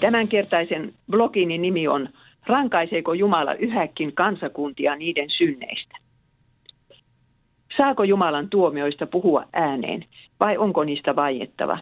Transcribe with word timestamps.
Tämänkertaisen 0.00 0.92
blogini 1.10 1.58
nimi 1.58 1.88
on 1.88 2.08
Rankaiseeko 2.46 3.14
Jumala 3.14 3.54
yhäkin 3.54 4.12
kansakuntia 4.14 4.96
niiden 4.96 5.30
synneistä? 5.30 5.96
Saako 7.76 8.04
Jumalan 8.04 8.48
tuomioista 8.48 9.06
puhua 9.06 9.44
ääneen 9.52 10.04
vai 10.40 10.56
onko 10.56 10.84
niistä 10.84 11.16
vaiettava? 11.16 11.78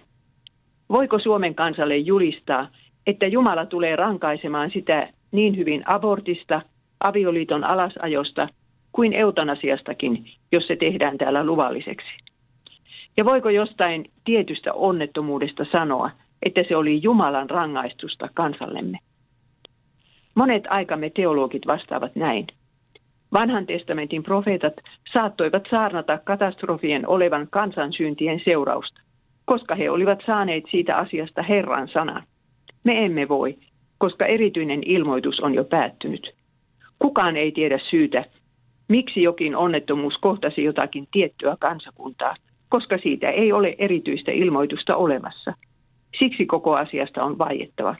Voiko 0.88 1.18
Suomen 1.18 1.54
kansalle 1.54 1.96
julistaa, 1.96 2.68
että 3.06 3.26
Jumala 3.26 3.66
tulee 3.66 3.96
rankaisemaan 3.96 4.70
sitä 4.70 5.08
niin 5.32 5.56
hyvin 5.56 5.82
abortista, 5.86 6.62
avioliiton 7.00 7.64
alasajosta 7.64 8.48
kuin 8.92 9.12
eutanasiastakin, 9.12 10.24
jos 10.52 10.66
se 10.66 10.76
tehdään 10.76 11.18
täällä 11.18 11.44
luvalliseksi? 11.44 12.08
Ja 13.16 13.24
voiko 13.24 13.50
jostain 13.50 14.10
tietystä 14.24 14.72
onnettomuudesta 14.72 15.66
sanoa, 15.72 16.10
että 16.44 16.64
se 16.68 16.76
oli 16.76 17.02
Jumalan 17.02 17.50
rangaistusta 17.50 18.28
kansallemme? 18.34 18.98
Monet 20.34 20.64
aikamme 20.68 21.10
teologit 21.10 21.66
vastaavat 21.66 22.16
näin. 22.16 22.46
Vanhan 23.32 23.66
testamentin 23.66 24.22
profeetat 24.22 24.74
saattoivat 25.12 25.62
saarnata 25.70 26.18
katastrofien 26.24 27.08
olevan 27.08 27.48
kansansyntien 27.50 28.40
seurausta, 28.44 29.00
koska 29.44 29.74
he 29.74 29.90
olivat 29.90 30.18
saaneet 30.26 30.64
siitä 30.70 30.96
asiasta 30.96 31.42
Herran 31.42 31.88
sanan. 31.88 32.22
Me 32.84 33.04
emme 33.04 33.28
voi, 33.28 33.56
koska 33.98 34.26
erityinen 34.26 34.82
ilmoitus 34.86 35.40
on 35.40 35.54
jo 35.54 35.64
päättynyt. 35.64 36.34
Kukaan 36.98 37.36
ei 37.36 37.52
tiedä 37.52 37.78
syytä, 37.90 38.24
miksi 38.88 39.22
jokin 39.22 39.56
onnettomuus 39.56 40.18
kohtasi 40.20 40.64
jotakin 40.64 41.08
tiettyä 41.12 41.56
kansakuntaa, 41.60 42.34
koska 42.68 42.98
siitä 42.98 43.30
ei 43.30 43.52
ole 43.52 43.74
erityistä 43.78 44.32
ilmoitusta 44.32 44.96
olemassa. 44.96 45.54
Siksi 46.18 46.46
koko 46.46 46.76
asiasta 46.76 47.24
on 47.24 47.38
vaiettava. 47.38 47.96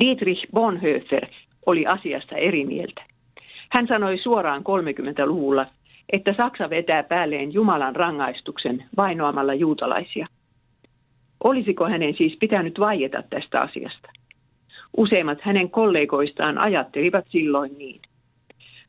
Dietrich 0.00 0.46
Bonhoeffer 0.52 1.26
oli 1.66 1.86
asiasta 1.86 2.36
eri 2.36 2.64
mieltä. 2.64 3.02
Hän 3.70 3.86
sanoi 3.86 4.18
suoraan 4.18 4.62
30-luvulla, 4.62 5.66
että 6.12 6.34
Saksa 6.36 6.70
vetää 6.70 7.02
päälleen 7.02 7.54
Jumalan 7.54 7.96
rangaistuksen 7.96 8.84
vainoamalla 8.96 9.54
juutalaisia. 9.54 10.26
Olisiko 11.44 11.88
hänen 11.88 12.14
siis 12.14 12.36
pitänyt 12.40 12.80
vaieta 12.80 13.22
tästä 13.30 13.60
asiasta? 13.60 14.08
Useimmat 14.96 15.38
hänen 15.40 15.70
kollegoistaan 15.70 16.58
ajattelivat 16.58 17.24
silloin 17.28 17.78
niin. 17.78 18.00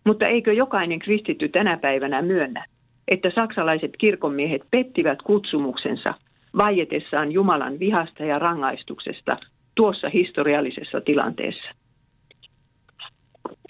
Mutta 0.05 0.27
eikö 0.27 0.53
jokainen 0.53 0.99
kristitty 0.99 1.49
tänä 1.49 1.77
päivänä 1.77 2.21
myönnä, 2.21 2.65
että 3.07 3.31
saksalaiset 3.35 3.91
kirkonmiehet 3.97 4.61
pettivät 4.71 5.21
kutsumuksensa 5.21 6.13
vaietessaan 6.57 7.31
Jumalan 7.31 7.79
vihasta 7.79 8.23
ja 8.23 8.39
rangaistuksesta 8.39 9.37
tuossa 9.75 10.09
historiallisessa 10.09 11.01
tilanteessa? 11.01 11.69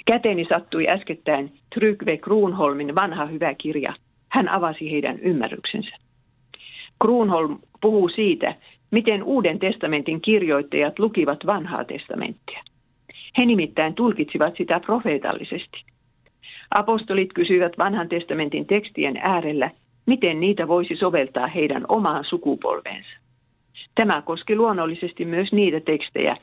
Käteeni 0.05 0.45
sattui 0.49 0.87
äskettäin 0.89 1.51
Trygve 1.73 2.17
Kruunholmin 2.17 2.95
vanha 2.95 3.25
hyvä 3.25 3.53
kirja. 3.53 3.93
Hän 4.29 4.49
avasi 4.49 4.91
heidän 4.91 5.19
ymmärryksensä. 5.19 5.95
Kruunholm 7.01 7.59
puhuu 7.81 8.09
siitä, 8.09 8.55
miten 8.91 9.23
Uuden 9.23 9.59
testamentin 9.59 10.21
kirjoittajat 10.21 10.99
lukivat 10.99 11.45
vanhaa 11.45 11.83
testamenttia. 11.85 12.63
He 13.37 13.45
nimittäin 13.45 13.93
tulkitsivat 13.93 14.57
sitä 14.57 14.79
profeetallisesti. 14.79 15.83
Apostolit 16.71 17.33
kysyivät 17.33 17.77
vanhan 17.77 18.09
testamentin 18.09 18.65
tekstien 18.65 19.17
äärellä, 19.17 19.69
miten 20.05 20.39
niitä 20.39 20.67
voisi 20.67 20.95
soveltaa 20.95 21.47
heidän 21.47 21.85
omaan 21.89 22.25
sukupolveensa. 22.25 23.09
Tämä 23.95 24.21
koski 24.21 24.55
luonnollisesti 24.55 25.25
myös 25.25 25.51
niitä 25.51 25.79
tekstejä, 25.79 26.37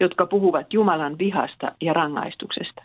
jotka 0.00 0.26
puhuvat 0.26 0.72
Jumalan 0.72 1.18
vihasta 1.18 1.72
ja 1.80 1.92
rangaistuksesta 1.92 2.82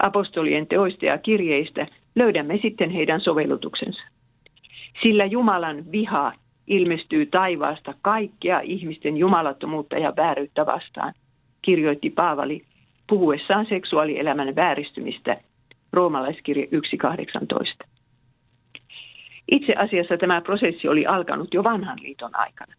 apostolien 0.00 0.66
teoista 0.66 1.06
ja 1.06 1.18
kirjeistä 1.18 1.86
löydämme 2.14 2.58
sitten 2.62 2.90
heidän 2.90 3.20
sovellutuksensa. 3.20 4.02
Sillä 5.02 5.24
Jumalan 5.24 5.92
viha 5.92 6.32
ilmestyy 6.66 7.26
taivaasta 7.26 7.94
kaikkea 8.02 8.60
ihmisten 8.60 9.16
jumalattomuutta 9.16 9.98
ja 9.98 10.12
vääryyttä 10.16 10.66
vastaan, 10.66 11.14
kirjoitti 11.62 12.10
Paavali 12.10 12.62
puhuessaan 13.08 13.66
seksuaalielämän 13.66 14.56
vääristymistä 14.56 15.36
roomalaiskirje 15.92 16.64
1.18. 16.64 17.89
Itse 19.50 19.72
asiassa 19.72 20.16
tämä 20.16 20.40
prosessi 20.40 20.88
oli 20.88 21.06
alkanut 21.06 21.54
jo 21.54 21.64
vanhan 21.64 21.98
liiton 22.02 22.30
aikana. 22.36 22.74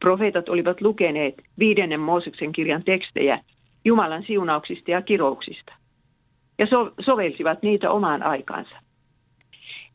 Profeetat 0.00 0.48
olivat 0.48 0.80
lukeneet 0.80 1.34
viidennen 1.58 2.00
Mooseksen 2.00 2.52
kirjan 2.52 2.84
tekstejä 2.84 3.40
Jumalan 3.84 4.22
siunauksista 4.26 4.90
ja 4.90 5.02
kirouksista– 5.02 5.74
ja 6.58 6.66
so- 6.66 6.92
sovelsivat 7.00 7.62
niitä 7.62 7.90
omaan 7.90 8.22
aikaansa. 8.22 8.76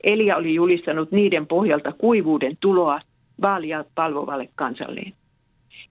Elia 0.03 0.37
oli 0.37 0.53
julistanut 0.53 1.11
niiden 1.11 1.47
pohjalta 1.47 1.91
kuivuuden 1.91 2.57
tuloa 2.59 3.01
vaalia 3.41 3.85
palvovalle 3.95 4.49
kansalleen. 4.55 5.13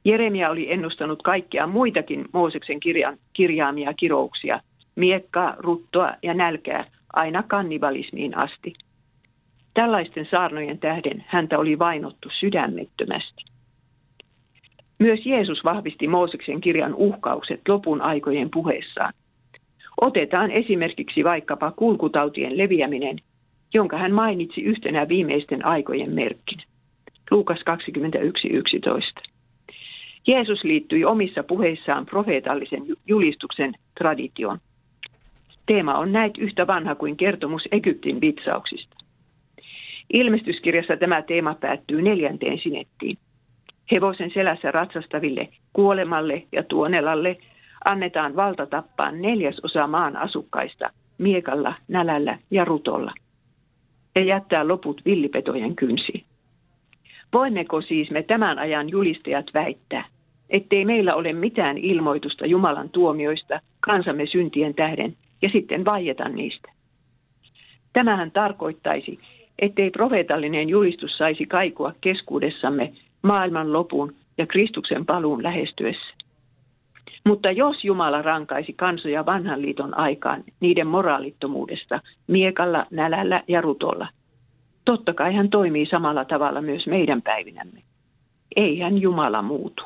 Jeremia 0.05 0.51
oli 0.51 0.73
ennustanut 0.73 1.23
kaikkia 1.23 1.67
muitakin 1.67 2.25
Mooseksen 2.33 2.81
kirjan, 2.81 3.19
kirjaamia 3.33 3.95
kirouksia, 3.95 4.61
miekkaa, 4.97 5.55
ruttoa 5.59 6.13
ja 6.23 6.35
nälkää 6.35 6.85
aina 7.13 7.43
kannibalismiin 7.43 8.37
asti. 8.37 8.73
Tällaisten 9.81 10.29
saarnojen 10.31 10.79
tähden 10.79 11.25
häntä 11.27 11.59
oli 11.59 11.79
vainottu 11.79 12.29
sydämettömästi. 12.41 13.45
Myös 14.99 15.27
Jeesus 15.27 15.65
vahvisti 15.65 16.09
Mooseksen 16.09 16.61
kirjan 16.61 16.95
uhkaukset 16.95 17.61
lopun 17.69 18.01
aikojen 18.01 18.51
puheessaan. 18.51 19.13
Otetaan 20.01 20.51
esimerkiksi 20.51 21.25
vaikkapa 21.25 21.71
kulkutautien 21.71 22.59
leviäminen, 22.59 23.17
jonka 23.75 23.99
hän 23.99 24.13
mainitsi 24.13 24.61
yhtenä 24.61 25.09
viimeisten 25.09 25.67
aikojen 25.67 26.15
merkkinä. 26.15 26.63
Luukas 27.31 27.59
21.11. 27.59 29.31
Jeesus 30.27 30.65
liittyi 30.65 31.05
omissa 31.05 31.43
puheissaan 31.43 32.07
profeetallisen 32.07 32.83
julistuksen 33.07 33.75
traditioon. 33.99 34.59
Teema 35.67 35.99
on 35.99 36.13
näet 36.13 36.39
yhtä 36.39 36.67
vanha 36.67 36.95
kuin 36.95 37.17
kertomus 37.17 37.63
Egyptin 37.73 38.21
vitsauksista. 38.21 39.00
Ilmestyskirjassa 40.13 40.97
tämä 40.97 41.23
teema 41.23 41.55
päättyy 41.55 42.03
neljänteen 42.03 42.59
sinettiin. 42.59 43.19
Hevosen 43.93 44.31
selässä 44.35 44.71
ratsastaville, 44.71 45.49
kuolemalle 45.73 46.43
ja 46.53 46.63
tuonelalle– 46.63 47.37
annetaan 47.85 48.37
valta 48.37 48.67
tappaa 48.67 49.11
neljäsosa 49.11 49.87
maan 49.87 50.17
asukkaista 50.17 50.91
miekalla, 51.19 51.75
nälällä 51.89 52.39
ja 52.51 52.65
rutolla 52.65 53.13
ja 54.15 54.25
jättää 54.25 54.69
loput 54.69 55.01
villipetojen 55.05 55.77
kynsiin. 55.77 56.25
Voimmeko 57.33 57.81
siis 57.81 58.11
me 58.11 58.23
tämän 58.23 58.59
ajan 58.59 58.89
julistajat 58.89 59.47
väittää, 59.55 60.05
ettei 60.51 60.85
meillä 60.85 61.15
ole 61.15 61.33
mitään 61.33 61.79
ilmoitusta 61.79 62.47
Jumalan 62.47 62.91
tuomioista 62.91 63.61
kansamme 63.81 64.27
syntien 64.27 64.75
tähden 64.75 65.17
ja 65.43 65.49
sitten 65.49 65.85
vaieta 65.85 66.29
niistä? 66.29 66.73
Tämähän 67.93 68.31
tarkoittaisi, 68.31 69.19
ettei 69.61 69.91
profeetallinen 69.91 70.69
julistus 70.69 71.19
saisi 71.19 71.47
kaikua 71.47 71.93
keskuudessamme 72.01 72.93
maailman 73.23 73.73
lopun 73.73 74.15
ja 74.39 74.47
Kristuksen 74.47 75.07
paluun 75.07 75.43
lähestyessä. 75.43 76.15
Mutta 77.27 77.51
jos 77.51 77.85
Jumala 77.85 78.23
rankaisi 78.23 78.73
kansoja 78.73 79.27
vanhan 79.27 79.63
liiton 79.63 79.99
aikaan 79.99 80.45
niiden 80.61 80.87
moraalittomuudesta 80.87 82.01
miekalla, 82.27 82.87
nälällä 82.91 83.43
ja 83.49 83.61
rutolla, 83.61 84.09
totta 84.85 85.15
kai 85.15 85.35
hän 85.35 85.51
toimii 85.51 85.87
samalla 85.87 86.25
tavalla 86.25 86.61
myös 86.61 86.87
meidän 86.87 87.23
päivinämme. 87.23 87.83
Ei 88.57 88.79
hän 88.79 88.99
Jumala 88.99 89.43
muutu. 89.43 89.83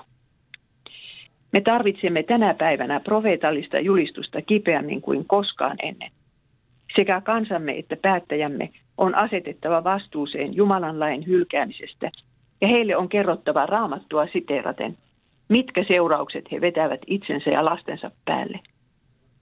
Me 1.53 1.61
tarvitsemme 1.61 2.23
tänä 2.23 2.55
päivänä 2.55 3.01
profeetallista 3.01 3.81
julistusta 3.81 4.43
kipeämmin 4.43 5.01
kuin 5.01 5.25
koskaan 5.27 5.77
ennen. 5.83 6.11
Sekä 6.97 7.21
kansamme 7.21 7.79
että 7.79 7.97
päättäjämme 8.03 8.71
on 8.99 9.15
asetettava 9.15 9.85
vastuuseen 9.85 10.57
Jumalan 10.57 11.01
lain 11.01 11.27
hylkäämisestä 11.27 12.11
ja 12.61 12.69
heille 12.69 12.97
on 12.97 13.09
kerrottava 13.09 13.67
raamattua 13.67 14.27
siteeraten, 14.33 14.97
Mitkä 15.49 15.85
seuraukset 15.89 16.53
he 16.53 16.61
vetävät 16.61 17.01
itsensä 17.07 17.51
ja 17.51 17.65
lastensa 17.65 18.11
päälle? 18.25 18.61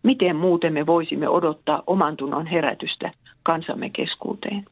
Miten 0.03 0.37
muuten 0.37 0.73
me 0.73 0.87
voisimme 0.87 1.29
odottaa 1.29 1.83
oman 1.87 2.17
tunnon 2.17 2.47
herätystä 2.47 3.13
kansamme 3.43 3.91
keskuuteen? 3.91 4.65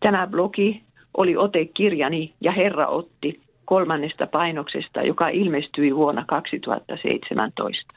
Tämä 0.00 0.26
blogi 0.26 0.82
oli 1.16 1.36
ote 1.36 1.64
kirjani 1.64 2.34
ja 2.40 2.52
Herra 2.52 2.86
otti 2.86 3.40
kolmannesta 3.64 4.26
painoksesta, 4.26 5.02
joka 5.02 5.28
ilmestyi 5.28 5.96
vuonna 5.96 6.24
2017. 6.26 7.94